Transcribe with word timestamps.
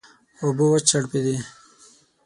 اوبه 0.43 0.65
وچړپېدې. 0.71 1.37